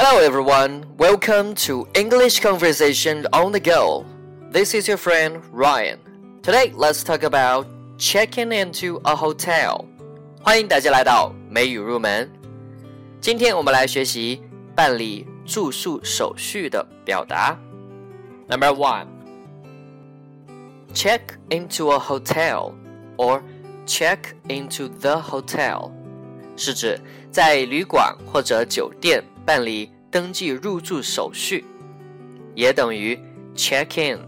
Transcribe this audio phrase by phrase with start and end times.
[0.00, 4.04] Hello everyone, welcome to English Conversation on the Go.
[4.50, 5.98] This is your friend Ryan.
[6.42, 7.66] Today let's talk about
[7.98, 9.84] checking into a hotel.
[10.42, 12.30] 欢迎大家来到美语入门。
[13.20, 14.40] 今天我们来学习
[14.74, 17.58] 办理住宿手续的表达。
[18.48, 19.06] Number one,
[20.94, 22.72] check into a hotel
[23.16, 23.42] or
[23.86, 25.90] check into the hotel
[26.56, 26.98] 是指
[27.30, 31.65] 在旅馆或者酒店 办理登记入住手续，
[32.55, 33.19] 也等于
[33.55, 34.19] check in。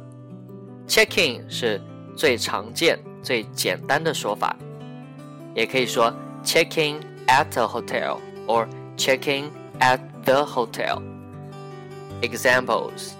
[0.88, 1.81] check in 是
[2.16, 4.55] 最常见、最简单的说法，
[5.55, 6.13] 也可以说
[6.44, 8.17] check in at a hotel
[8.48, 8.67] or
[8.98, 9.49] check in
[9.80, 11.02] at the hotel.
[12.22, 13.14] Examples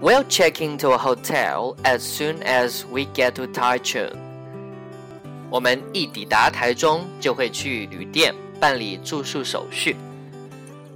[0.00, 4.12] We'll check into a hotel as soon as we get to Taichung.
[5.48, 9.96] 我们一抵达台中就会去旅店办理住宿手续。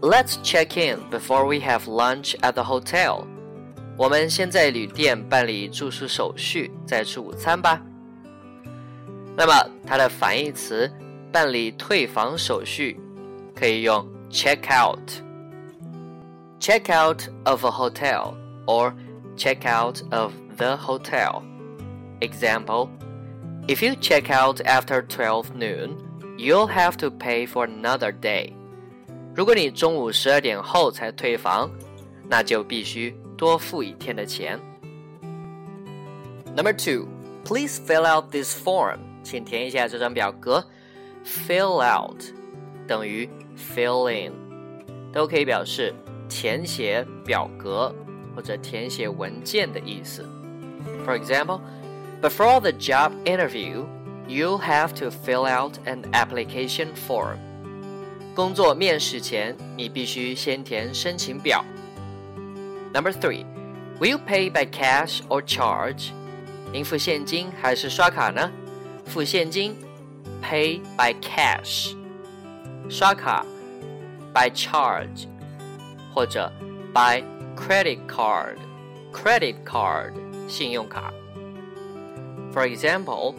[0.02, 3.26] Let's check in before we have lunch at the hotel.
[3.98, 7.82] 我们先在旅店办理住宿手续，再吃午餐吧。
[9.38, 10.90] 那么它的反义词
[11.32, 13.00] 办理退房手续
[13.56, 18.94] 可以用 check out。check out of a hotel or
[19.38, 21.42] check out of the hotel.
[22.20, 22.90] Example
[23.68, 25.98] If you check out after 12 noon,
[26.38, 28.54] you'll have to pay for another day.
[29.36, 31.70] 如果你中午十二点后才退房，
[32.28, 34.60] 那就必须多付一天的钱。
[36.56, 37.08] Number two,
[37.44, 39.00] please fill out this form.
[39.24, 40.64] 请填一下这张表格。
[41.26, 42.24] Fill out
[42.88, 44.34] 等于 fill in，
[45.12, 45.94] 都可以表示
[46.30, 47.94] 填写表格
[48.36, 50.24] 或者填写文件的意思。
[51.04, 51.60] For example,
[52.22, 53.86] before the job interview,
[54.28, 57.38] you'll have to fill out an application form.
[58.36, 61.64] 工作面试前，你必须先填申请表。
[62.94, 63.46] Number three,
[64.00, 66.10] will you pay by cash or charge?
[66.72, 68.52] 您付现金还是刷卡呢？
[69.06, 69.76] 付现金，
[70.44, 71.96] pay by cash；
[72.90, 73.46] 刷卡，
[74.34, 75.28] by charge，
[76.14, 76.52] 或者
[76.94, 77.24] by
[77.56, 80.12] credit card，credit card
[80.48, 81.14] 信用卡。
[82.54, 83.36] For example,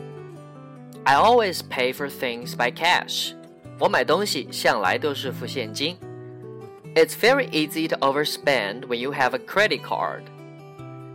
[1.04, 3.32] I always pay for things by cash.
[3.81, 5.97] 我买东西向来都是付现金。
[6.94, 10.22] It's very easy to overspend when you have a credit card.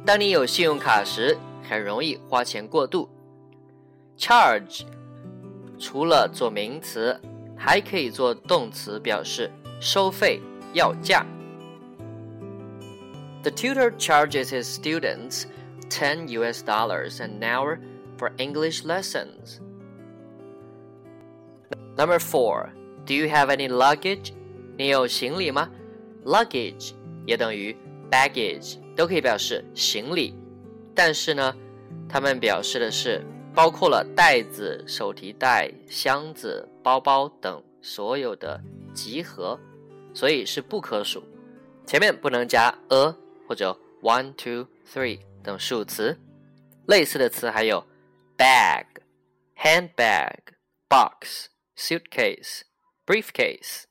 [0.06, 3.10] 当你有信用卡时，很容易花钱过度。
[4.18, 4.84] Charge
[5.80, 7.20] 除了做名词，
[7.58, 10.40] 还可以做动词，表示收费、
[10.74, 11.26] 要价。
[13.42, 15.46] The tutor charges his students
[15.90, 17.80] 10 US dollars an hour
[18.20, 19.60] for English lessons.
[21.97, 22.69] Number four,
[23.07, 24.33] do you have any luggage?
[24.77, 25.71] 你有行李吗
[26.27, 26.93] ？Luggage
[27.27, 27.75] 也等于
[28.11, 30.35] baggage，都可以表示行李，
[30.95, 31.57] 但是呢，
[32.07, 33.25] 它们表示的是
[33.55, 38.61] 包括了袋子、手提袋、箱子、包包等所有的
[38.93, 39.59] 集合，
[40.13, 41.25] 所以是不可数。
[41.87, 43.15] 前面不能加 a
[43.49, 46.19] 或者 one, two, three 等数词。
[46.87, 47.83] 类似的词还有
[48.37, 48.85] bag,
[49.57, 50.37] handbag,
[50.89, 52.64] box, suitcase,
[53.06, 53.88] briefcase.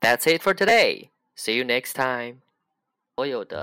[0.00, 1.10] That's it for today.
[1.36, 2.42] See you next time.
[3.16, 3.54] 所有的